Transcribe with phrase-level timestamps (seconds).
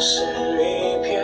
[0.00, 1.20] 是一片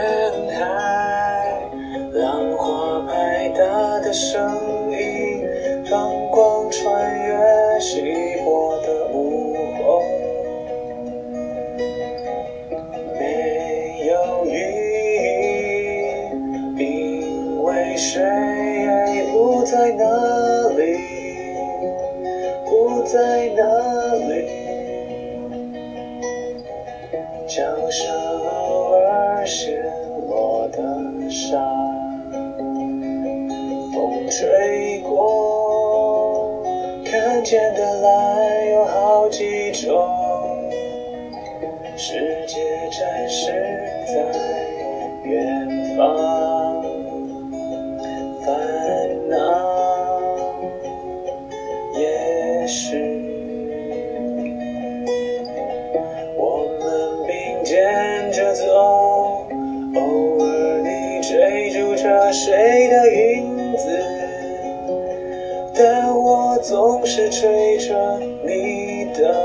[0.53, 1.71] 海，
[2.13, 3.65] 浪花拍打
[4.01, 4.84] 的声音
[66.65, 69.37] 总是追着你的。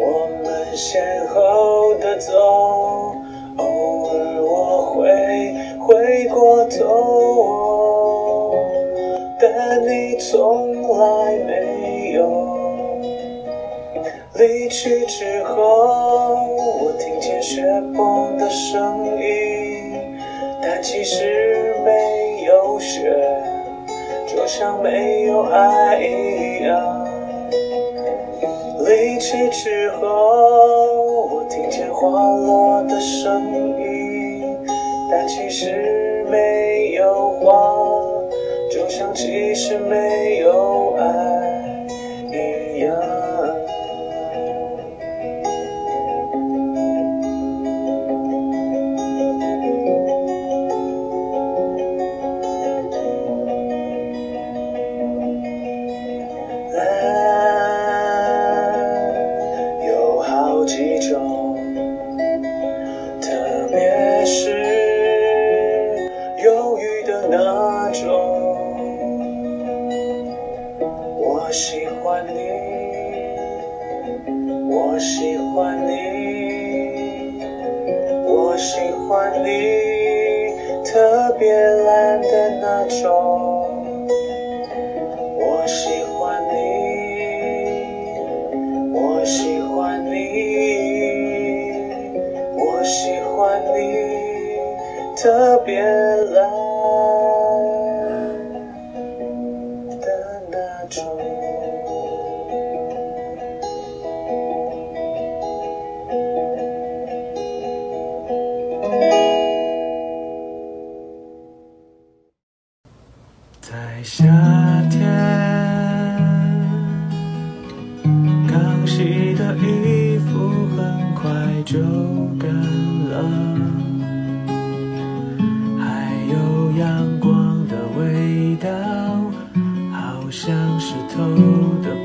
[0.00, 2.32] 我们先后的走，
[3.58, 8.54] 偶尔我会回过头，
[9.38, 12.18] 但你从来没有。
[14.36, 16.46] 离去之后，
[16.80, 17.62] 我听见雪
[17.94, 20.16] 崩的声音，
[20.62, 23.29] 但其实没有雪，
[24.50, 27.06] 像没有爱一样。
[28.84, 30.08] 离去之后，
[31.36, 33.40] 我听见花落的声
[33.78, 34.58] 音，
[35.08, 37.52] 但其实没有花，
[38.72, 40.29] 就像其实没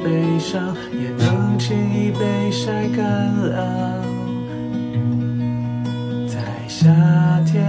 [0.03, 3.05] 悲伤也能轻易被晒干
[3.35, 4.03] 了。
[6.27, 6.37] 在
[6.67, 6.89] 夏
[7.45, 7.63] 天。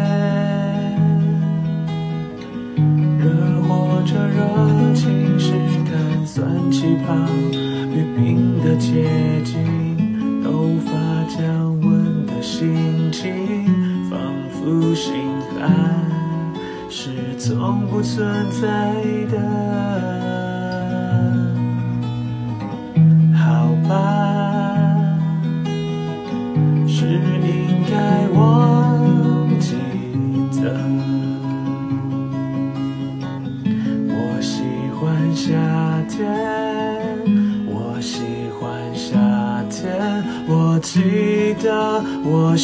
[3.19, 3.31] 热
[3.63, 5.53] 火着热情是
[5.85, 7.15] 碳酸气泡
[7.93, 10.93] 与冰的接近，头发
[11.29, 13.33] 降温的心情，
[14.11, 14.21] 仿
[14.53, 15.15] 佛心
[15.59, 15.71] 寒，
[16.89, 18.95] 是从不存在
[19.31, 20.16] 的。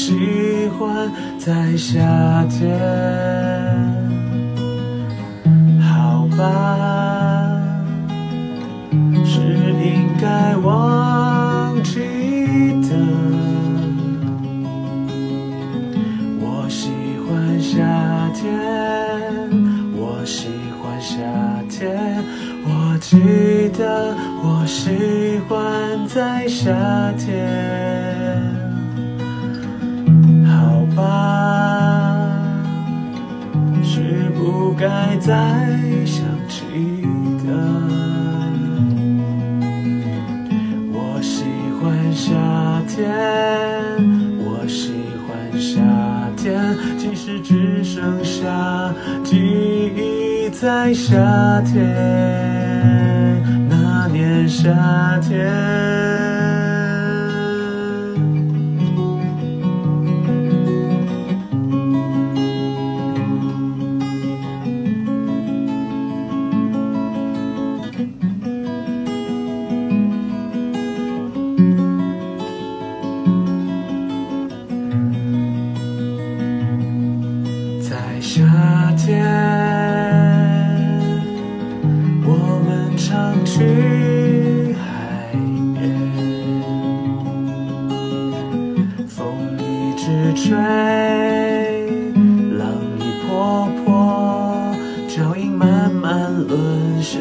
[0.05, 1.09] 喜欢
[1.39, 2.01] 在夏
[2.51, 2.77] 天。
[5.81, 7.63] 好吧，
[9.25, 12.01] 是应该忘记
[12.83, 12.99] 的。
[16.41, 16.91] 我喜
[17.25, 17.79] 欢夏
[18.35, 18.51] 天，
[19.95, 20.49] 我喜
[20.83, 21.15] 欢夏
[21.71, 22.25] 天，
[22.65, 26.73] 我记得我喜欢在夏
[27.17, 27.72] 天。
[34.83, 35.33] 该再
[36.05, 36.65] 想起
[37.47, 37.47] 的。
[40.93, 41.45] 我喜
[41.79, 42.35] 欢夏
[42.89, 43.07] 天，
[44.41, 44.93] 我喜
[45.23, 45.31] 欢
[45.61, 45.79] 夏
[46.37, 48.93] 天，即使只剩下
[49.23, 54.69] 记忆在夏天，那年夏
[55.21, 56.12] 天。
[90.33, 90.57] 一直吹，
[92.57, 94.75] 浪一波波，
[95.07, 97.21] 脚印慢慢沦陷，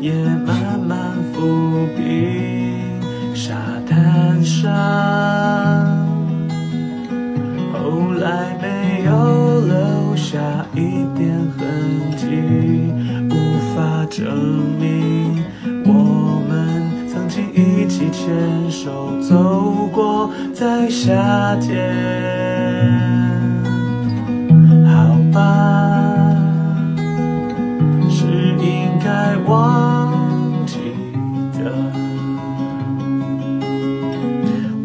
[0.00, 0.12] 也
[0.46, 3.02] 慢慢浮冰
[3.34, 3.56] 沙
[3.88, 4.70] 滩上。
[7.72, 10.38] 后来没有留下
[10.74, 11.66] 一点痕
[12.16, 12.24] 迹，
[13.30, 13.34] 无
[13.74, 14.24] 法证
[14.78, 15.42] 明
[15.84, 19.63] 我们曾经一起牵手走
[20.64, 21.12] 在夏
[21.56, 21.68] 天。
[24.86, 26.34] 好吧，
[28.08, 28.24] 是
[28.62, 30.10] 应该忘
[30.64, 30.78] 记
[31.52, 31.70] 的。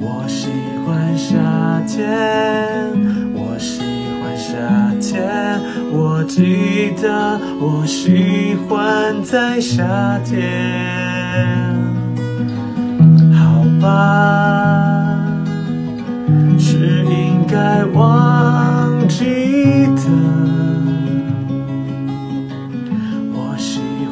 [0.01, 0.49] 我喜
[0.85, 1.37] 欢夏
[1.87, 2.03] 天，
[3.33, 3.79] 我喜
[4.21, 4.51] 欢夏
[4.99, 5.23] 天，
[5.93, 10.35] 我记得我喜欢在夏天。
[13.33, 13.87] 好吧，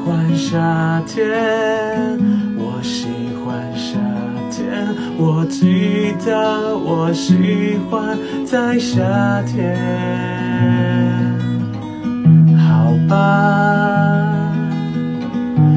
[0.08, 1.28] 欢夏天，
[2.58, 3.08] 我喜
[3.44, 4.00] 欢夏
[4.50, 4.88] 天，
[5.18, 9.04] 我记得我喜欢在夏
[9.42, 9.76] 天。
[12.58, 14.50] 好吧，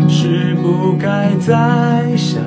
[0.09, 2.41] 是不该再想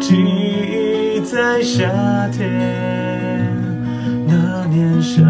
[0.00, 1.88] 记忆在夏
[2.32, 2.50] 天，
[4.26, 5.22] 那年夏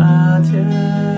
[0.42, 1.13] 天。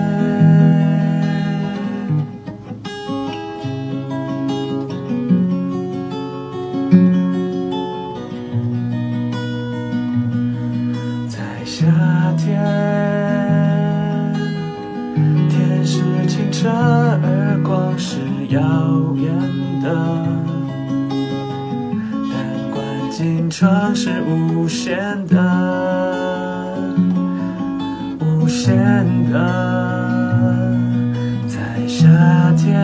[23.59, 24.95] 窗是无限
[25.25, 25.35] 的，
[28.19, 30.77] 无限的。
[31.47, 32.07] 在夏
[32.55, 32.77] 天，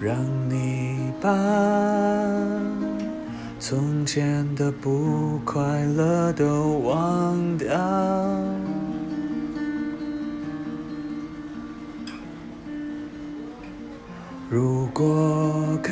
[0.00, 0.16] 让
[0.50, 1.30] 你把
[3.58, 5.62] 从前的不快
[5.96, 7.68] 乐都忘掉。
[14.50, 15.90] 如果可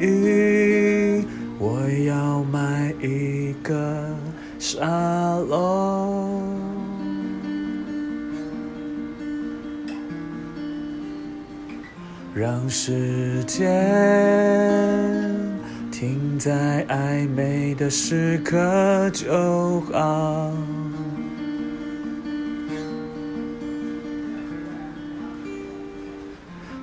[0.00, 1.26] 以，
[1.58, 3.74] 我要买一个
[4.58, 5.99] 沙漏，
[12.40, 13.68] 让时间
[15.92, 20.50] 停在暧昧的时刻就好。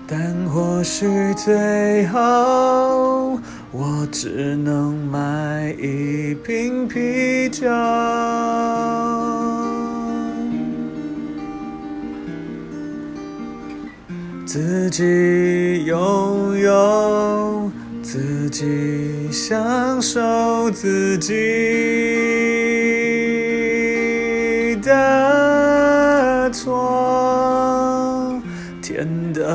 [0.08, 3.40] 但或许最后，
[3.72, 7.68] 我只能买一瓶啤酒，
[14.58, 17.72] 自己拥有，
[18.02, 21.32] 自己享受自己
[24.82, 28.42] 的错，
[28.82, 29.46] 甜的。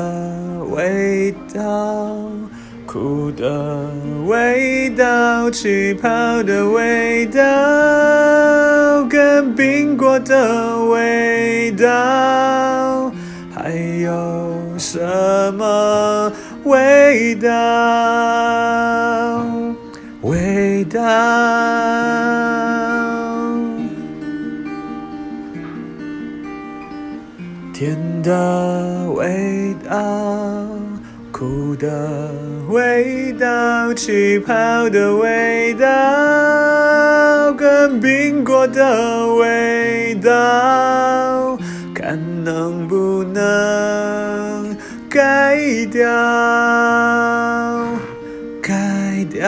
[0.71, 2.17] 味道，
[2.85, 3.89] 苦的
[4.25, 6.07] 味道，气泡
[6.43, 11.85] 的味道，跟冰过的味道，
[16.63, 17.49] 味道？
[20.21, 21.01] 味道，
[27.73, 29.93] 甜的味道。
[31.31, 32.29] 苦的
[32.69, 34.53] 味道，气泡
[34.89, 40.31] 的味道，跟冰过的味道，
[46.03, 46.09] 要，
[48.61, 48.71] 改
[49.31, 49.41] 掉。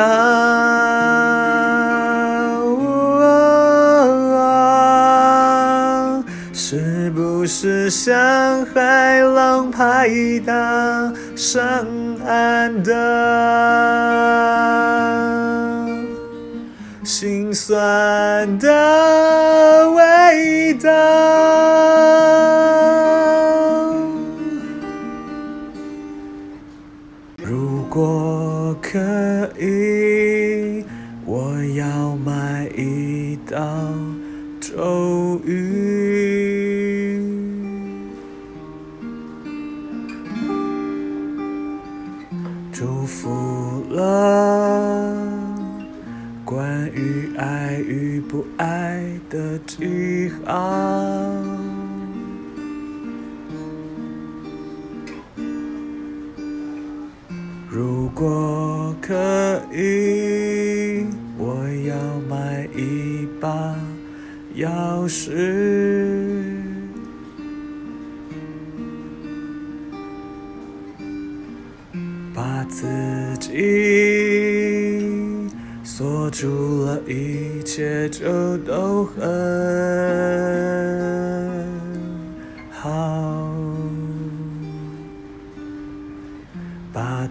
[6.53, 10.09] 是不是像海浪拍
[10.45, 10.53] 打
[11.35, 11.85] 上
[12.25, 12.91] 岸的
[17.03, 20.89] 心酸的味道？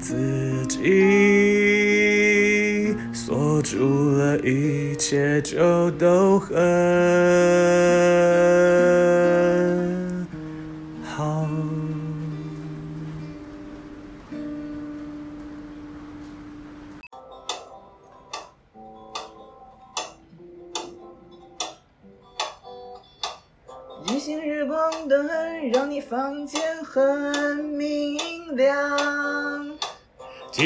[0.07, 0.15] 自
[0.69, 0.85] 己
[3.11, 6.55] 锁住了，一切就都很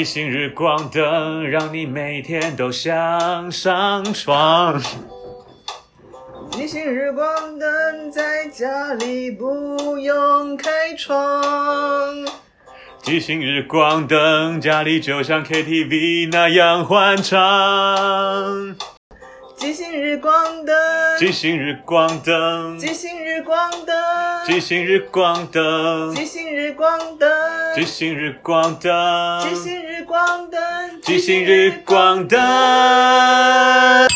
[0.09, 4.81] 即兴日光灯让你每天都想上床。
[6.57, 12.25] 一星日光灯在家里不用开窗，
[13.03, 18.75] 即兴日光灯，家里就像 KTV 那样欢唱。
[19.57, 20.75] 即兴日光灯，
[21.19, 23.95] 即兴日光灯，即兴日光灯，
[24.45, 27.29] 即兴日光灯，即兴日光灯，
[27.73, 30.61] 即兴日光灯，即兴日光灯，
[31.01, 34.08] 即兴日光灯。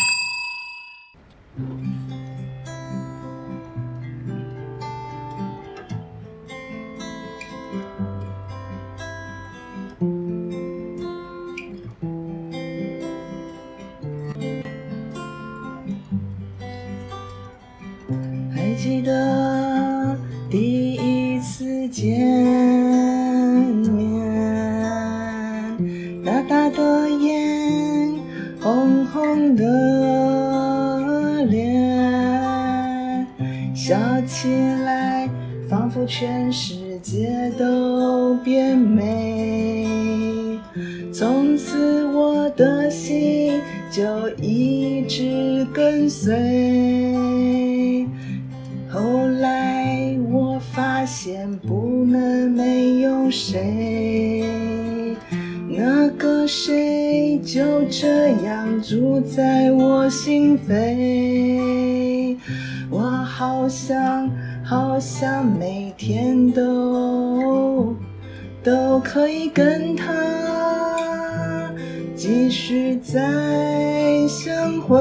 [72.97, 74.97] 再相会。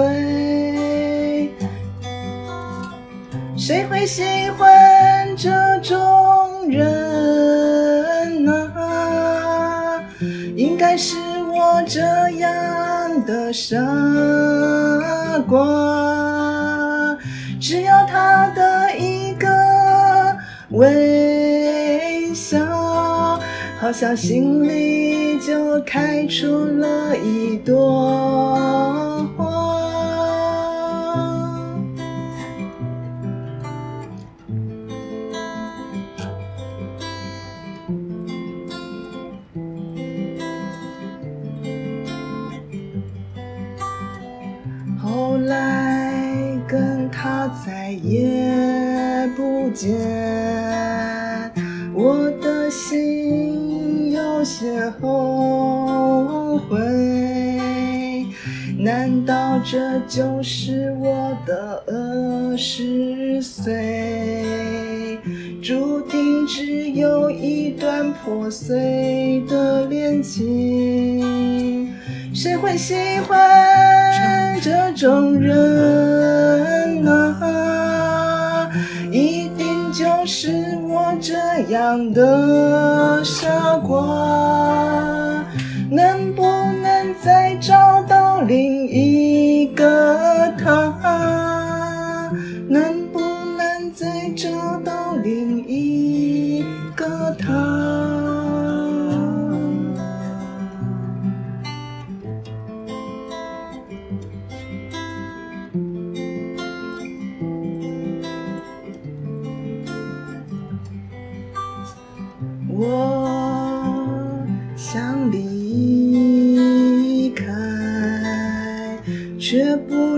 [3.56, 4.22] 谁会喜
[4.58, 5.50] 欢这
[5.82, 10.02] 种人啊？
[10.56, 11.16] 应该是
[11.52, 12.00] 我这
[12.38, 13.76] 样的傻
[15.48, 17.16] 瓜。
[17.60, 19.46] 只要他的一个
[20.70, 21.31] 微，
[23.82, 29.72] 好像心里就开出了一朵花。
[45.02, 50.21] 后来跟他再也不见，
[59.64, 65.18] 这就是我的二十岁？
[65.62, 71.94] 注定只有一段破碎的恋情。
[72.34, 73.38] 谁会喜欢
[74.60, 78.68] 这种人啊？
[79.10, 81.34] 一定就是我这
[81.72, 85.11] 样的傻瓜。
[89.82, 90.21] 一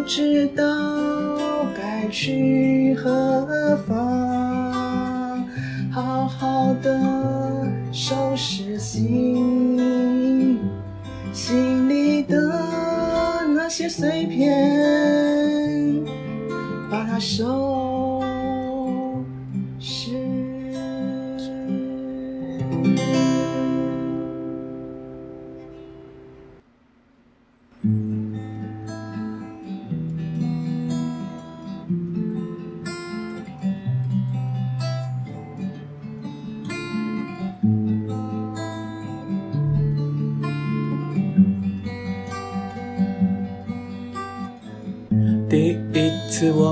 [0.05, 0.63] 不知道
[1.75, 5.49] 该去何方。
[5.91, 10.59] 好好的收拾心，
[11.33, 12.37] 心里的
[13.55, 16.05] 那些碎片，
[16.91, 17.84] 把它收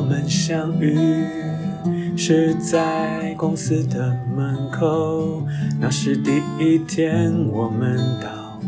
[0.03, 1.25] 我们相遇
[2.17, 5.45] 是在公司的门口，
[5.81, 8.61] 那是第一天我们到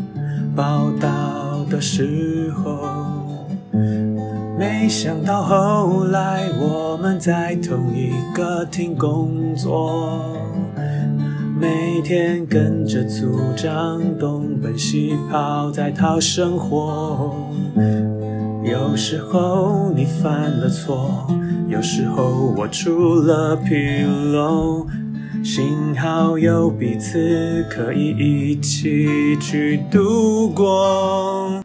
[0.55, 3.45] 报道的时候，
[4.57, 10.17] 没想到后来我们在同一个厅工作。
[11.59, 17.35] 每天跟着组长东奔西跑，在讨生活。
[18.95, 21.27] 有时候你犯了错，
[21.67, 24.87] 有时候我出了纰漏，
[25.43, 31.61] 幸好有彼此可以一起去度过。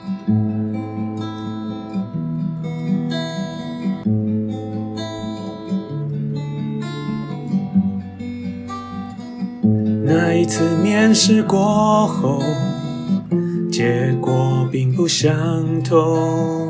[10.04, 12.42] 那一次面试过后，
[13.70, 15.30] 结果并不相
[15.84, 16.69] 同。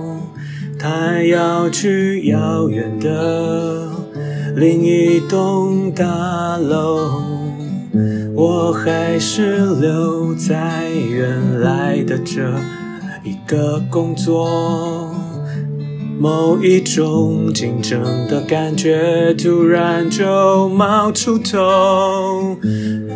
[0.83, 3.87] 他要去遥远的
[4.57, 7.23] 另一栋大楼，
[8.35, 12.51] 我还是留在原来的这
[13.23, 15.15] 一个工作。
[16.19, 22.57] 某一种竞争的感觉突然就冒出头。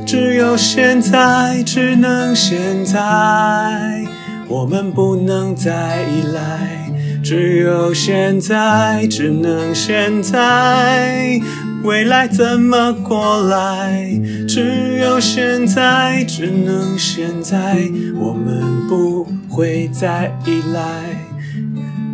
[0.07, 4.05] 只有现在，只能现在，
[4.48, 6.83] 我们不能再依赖。
[7.24, 11.40] 只有现在，只能现在，
[11.82, 14.20] 未来怎么过来？
[14.46, 17.78] 只有现在，只能现在，
[18.14, 20.82] 我们不会再依赖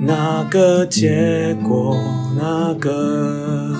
[0.06, 1.98] 那个结果，
[2.38, 3.76] 那个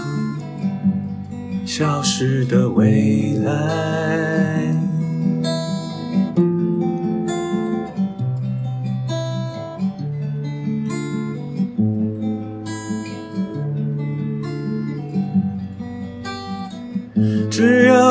[1.64, 4.89] 消失的未来。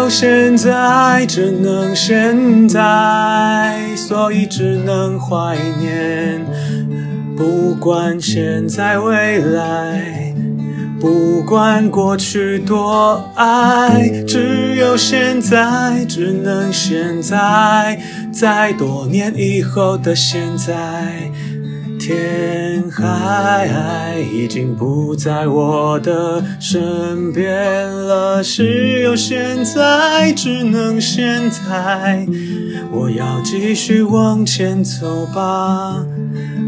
[0.10, 6.44] 现在，只能现在，所以只能怀念。
[7.38, 10.34] 不管现在未来，
[11.00, 18.02] 不管过去多爱，只有现在，只能现在，
[18.34, 21.30] 在多年以后的现在。
[22.10, 32.26] 天海已经不在我的身边了，只有现在，只能现在，
[32.92, 36.04] 我要继续往前走吧。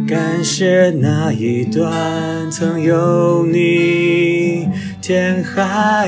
[0.07, 1.91] 感谢那一段
[2.51, 4.69] 曾有你，
[5.01, 6.07] 天海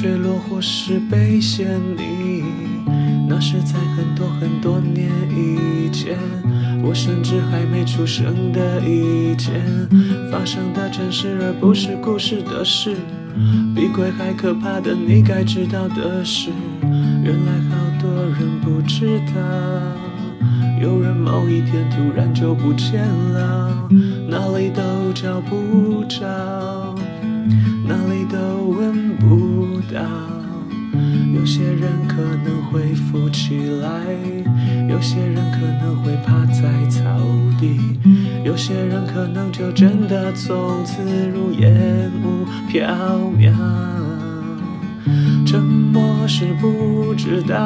[0.00, 2.44] 坠落或是被陷溺。
[3.28, 6.16] 那是在很多很多年以前，
[6.84, 9.60] 我甚至还没出生的一件
[10.30, 12.94] 发生的真实，而不是故事的事。
[13.74, 18.08] 比鬼还可怕的，你该知道的事，原来好多
[18.38, 19.42] 人不知道，
[20.80, 23.88] 有人某一天突然就不见了，
[24.28, 24.80] 哪里都
[25.12, 26.24] 找不着，
[27.84, 28.57] 哪里都。
[31.38, 33.88] 有些人可能会浮起来，
[34.88, 37.00] 有些人可能会趴在草
[37.60, 37.78] 地，
[38.44, 41.00] 有些人可能就真的从此
[41.32, 42.84] 如烟雾飘
[43.38, 43.52] 渺。
[45.46, 47.56] 沉默是不知道，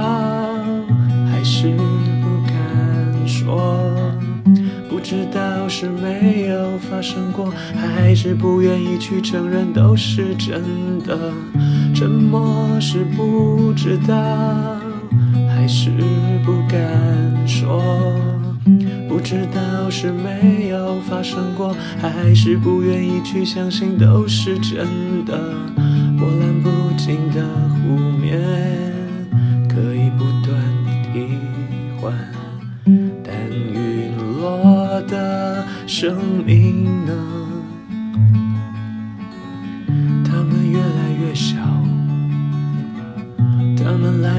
[1.30, 1.70] 还是
[2.20, 3.90] 不敢说？
[4.88, 10.62] 不知道是没有发生过，还是不愿意去承认都是真
[11.04, 11.32] 的。
[11.94, 14.14] 沉默是不知道，
[15.48, 15.90] 还是
[16.44, 16.78] 不敢
[17.46, 17.82] 说？
[19.08, 25.38] 不知道是没有发生过，还是不愿意去相信都是真的。
[26.18, 27.44] 波澜不惊的
[27.84, 28.40] 湖面，
[29.68, 30.58] 可以不断
[31.12, 31.36] 替
[32.00, 32.12] 换，
[33.22, 37.12] 但陨落的生命呢？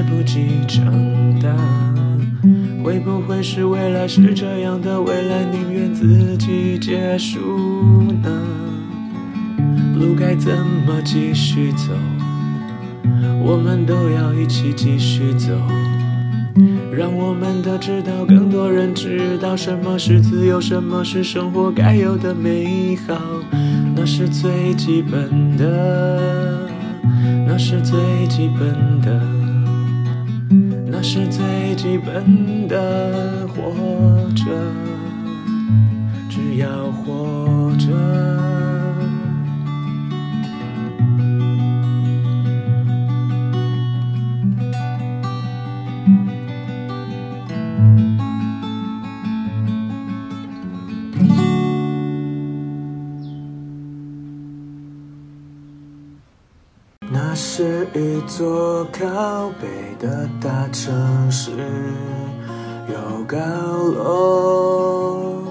[0.08, 0.84] 不及长
[1.40, 1.48] 大。
[2.82, 5.00] 会不会是未来是这样的？
[5.00, 7.40] 未来宁愿自己结束
[8.22, 8.30] 呢？
[9.98, 10.52] 路该怎
[10.86, 11.92] 么继续走？
[13.42, 15.48] 我们都要一起继续走。
[16.92, 23.14] 让我们都知道，更多人知道什么是自由，什么是生活该有的美好。
[23.96, 26.68] 那是最基本的，
[27.46, 29.20] 那是最基本的，
[31.06, 33.62] 是最基本的，活
[34.34, 34.42] 着，
[36.30, 37.43] 只要活
[57.96, 59.68] 一座靠北
[60.04, 61.52] 的大城市，
[62.88, 65.44] 有高楼，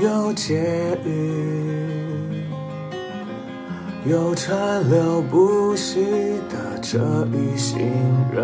[0.00, 2.46] 有捷运，
[4.06, 6.02] 有川流不息
[6.48, 7.78] 的这一行
[8.32, 8.42] 人，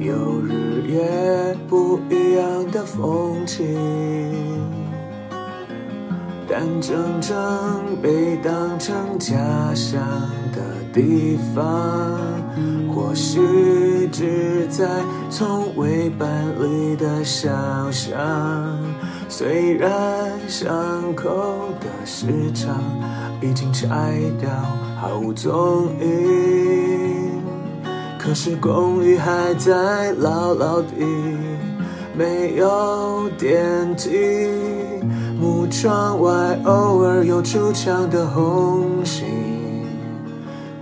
[0.00, 3.76] 有日夜不一样的风景。
[6.48, 7.36] 但真正
[8.00, 9.36] 被当成家
[9.74, 10.00] 乡
[10.92, 11.64] 地方，
[12.94, 14.86] 或许只在
[15.30, 16.28] 从未搬
[16.60, 17.50] 离的小
[17.90, 18.18] 巷。
[19.28, 19.90] 虽然
[20.48, 21.28] 巷口
[21.80, 22.82] 的市场
[23.42, 24.48] 已经拆掉，
[25.00, 27.42] 毫无踪影，
[28.18, 31.04] 可是公寓还在牢牢地，
[32.16, 34.08] 没有电梯。
[35.38, 39.24] 木窗外偶尔有出墙的红星，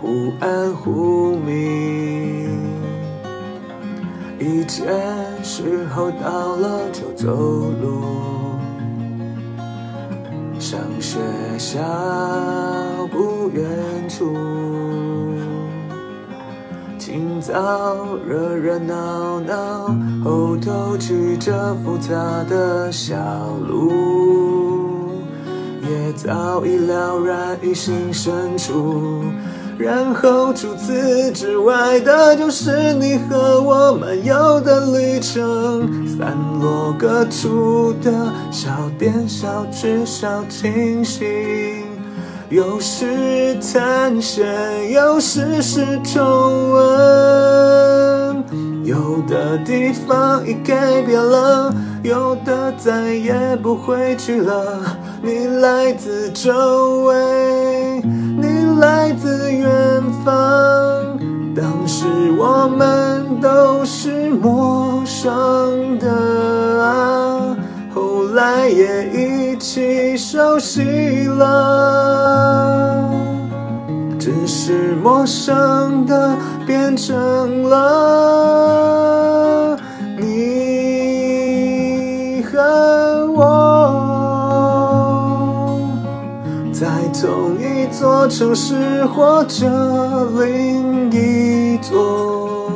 [0.07, 2.61] 忽暗忽明。
[4.39, 4.85] 一切
[5.43, 7.35] 时候到了就走
[7.83, 8.05] 路，
[10.61, 11.19] 上学
[11.59, 11.83] 校
[13.11, 13.65] 不远
[14.09, 14.33] 处，
[17.01, 19.93] 清早热热闹闹，
[20.25, 22.15] 后头曲折复杂
[22.49, 23.17] 的小
[23.69, 23.91] 路。
[25.83, 29.25] 也早已了然于心深处，
[29.79, 41.27] 然后除此之外的，就是你和我漫游的旅程，散落各处的小店、小吃、小清新，
[42.49, 44.47] 有时探险，
[44.91, 46.25] 有时是重
[46.73, 48.45] 温，
[48.83, 54.97] 有的地方已改变了，有的再也不会去了。
[55.23, 58.03] 你来自周围，
[58.81, 60.35] 来自远方。
[61.55, 62.07] 当时
[62.39, 67.57] 我们都是陌生的啊，
[67.95, 73.11] 后来也一起熟悉了。
[74.19, 76.37] 只是陌生的
[76.67, 79.26] 变成了
[87.99, 89.67] 座城市，或者
[90.39, 92.71] 另一座。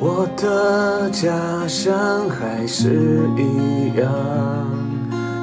[0.00, 1.34] 我的家
[1.68, 1.94] 乡
[2.30, 4.08] 还是一样，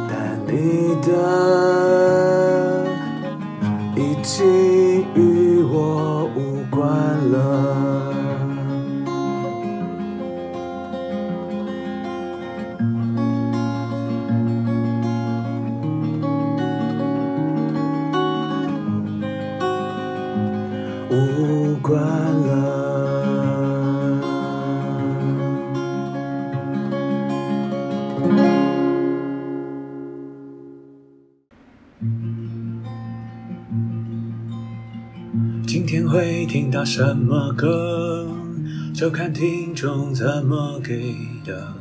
[0.09, 1.11] 但你的
[36.95, 38.27] 什么歌，
[38.93, 41.73] 就看听众怎么给的。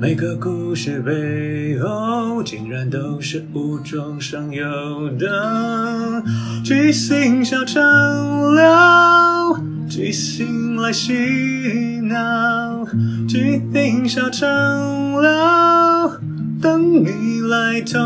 [0.00, 4.64] 每个故事背后，竟然都是无中生有
[5.18, 6.22] 的。
[6.64, 7.82] 即兴小畅
[8.54, 11.12] 聊，即兴来洗
[12.00, 12.86] 脑，
[13.28, 14.48] 即兴小畅
[15.20, 16.10] 聊，
[16.62, 17.98] 等你来投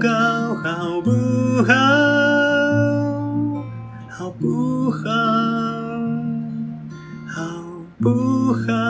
[0.00, 0.08] 稿，
[0.64, 1.10] 好不
[1.68, 1.74] 好？
[4.08, 4.77] 好不，
[8.08, 8.88] 不好？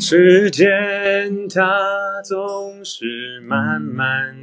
[0.00, 0.99] 时间
[1.48, 4.36] 它总是慢慢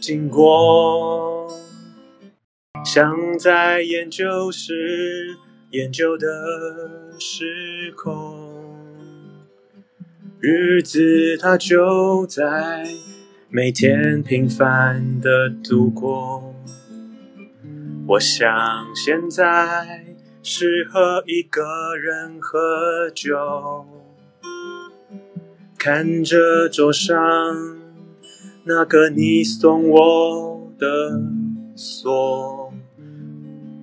[0.00, 1.48] 经过，
[2.84, 5.36] 像在研究时
[5.70, 6.26] 研究的
[7.18, 8.96] 时空，
[10.40, 12.84] 日子它就在
[13.48, 16.54] 每天平凡的度过。
[18.06, 18.48] 我想
[18.94, 20.04] 现在
[20.42, 24.03] 适合一个人喝酒。
[25.84, 27.14] 看着桌上
[28.64, 31.20] 那个你送我的
[31.76, 32.72] 锁，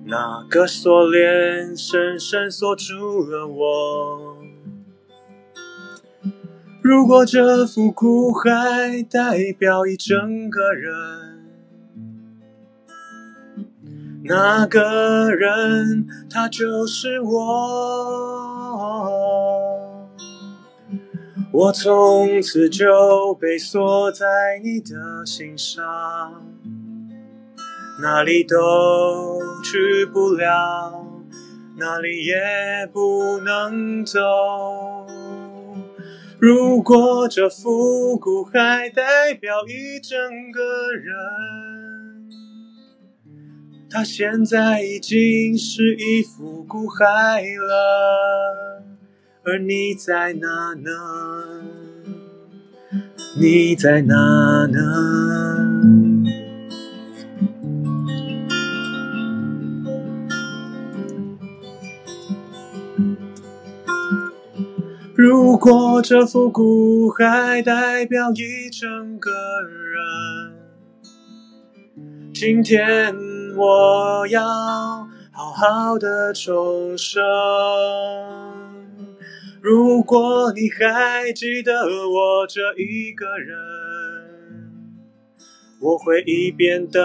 [0.06, 4.36] 那个锁链深深锁住了我。
[6.82, 10.92] 如果这幅苦海代表一整个人，
[14.24, 17.38] 那个人他就是我。
[21.54, 24.26] 我从此就被锁在
[24.64, 25.84] 你的心上，
[28.00, 28.56] 哪里都
[29.62, 31.06] 去不了，
[31.76, 34.18] 哪里也不能走。
[36.38, 40.18] 如果这幅苦海代表一整
[40.50, 42.30] 个人，
[43.90, 48.71] 它现在已经是一幅苦海了，
[49.44, 50.90] 而你在哪呢？
[53.40, 54.14] 你在哪
[54.66, 54.78] 呢？
[65.16, 69.28] 如果这幅苦海代表一整个
[69.62, 69.92] 人，
[72.32, 73.12] 今天
[73.56, 74.44] 我要
[75.32, 77.20] 好好的重生。
[79.62, 83.54] 如果你还记得我这一个人，
[85.78, 87.00] 我会一边等，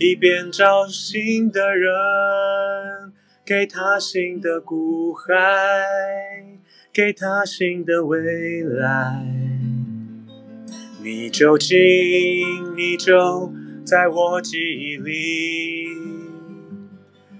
[0.00, 1.92] 一边找新的人。
[3.46, 6.58] 给他新的骨骸，
[6.92, 8.18] 给他新的未
[8.64, 9.24] 来。
[11.00, 11.78] 你就近，
[12.76, 13.52] 你就
[13.84, 15.86] 在我记忆里，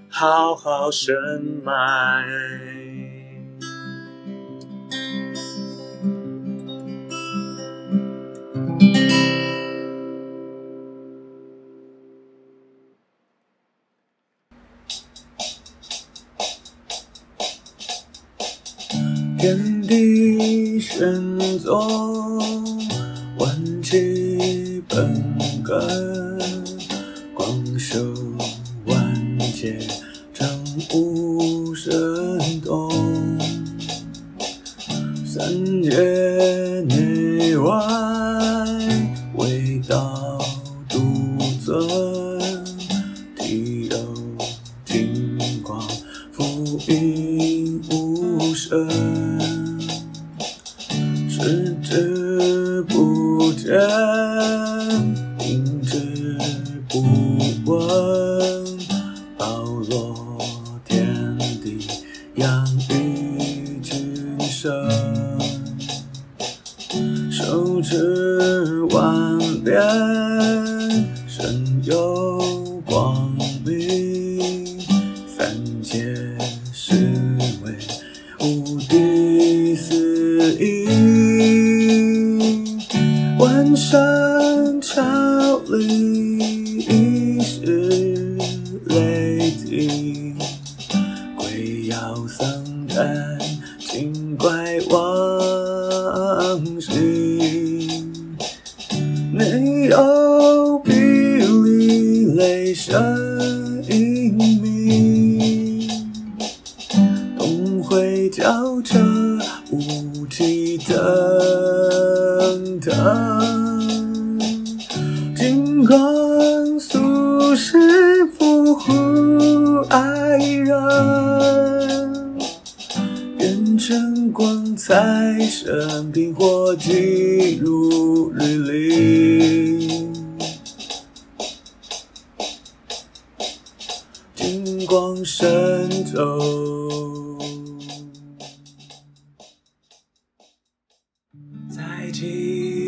[0.07, 1.13] 好好深
[1.61, 2.88] 埋。
[73.65, 74.08] 光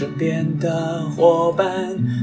[0.00, 1.68] 身边的伙伴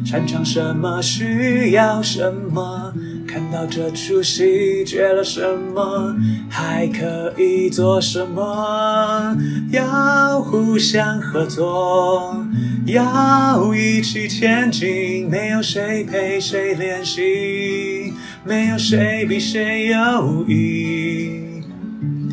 [0.03, 2.91] 擅长什么，需要什么。
[3.27, 5.39] 看到这出戏缺了什
[5.75, 6.15] 么，
[6.49, 9.37] 还可以做什么？
[9.69, 12.43] 要互相合作，
[12.87, 15.29] 要一起前进。
[15.29, 18.11] 没有谁陪谁练习，
[18.43, 21.61] 没有谁比谁优异。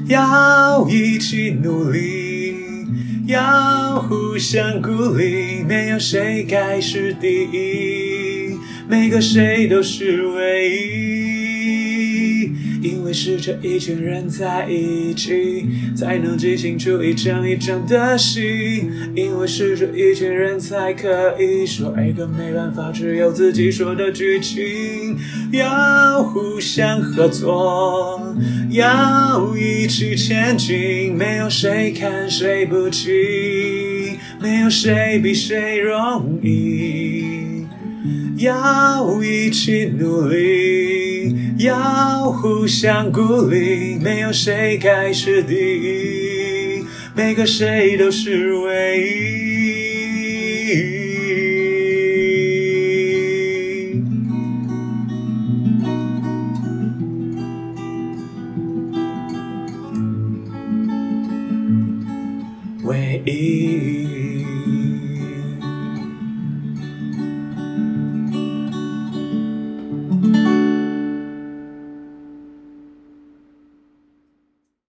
[0.08, 2.23] 要一起努力，
[3.26, 5.62] 要互相鼓励。
[5.62, 8.58] 没有谁该是第一。
[8.88, 12.52] 每个谁都是唯一，
[12.82, 15.66] 因为是这一群人在一起，
[15.96, 18.90] 才能即兴出一场一场的戏。
[19.14, 25.16] 因为是这一群人才可以说一个没办法只有自己说的剧情。
[25.50, 28.20] 要互相合作，
[28.70, 37.66] 要一起前进，没有谁看谁不起，没有谁比谁容易。
[38.38, 49.44] 要一起努力，要互相鼓励，没有谁该是第一，每个谁都是唯一。
[50.64, 51.03] 唯一。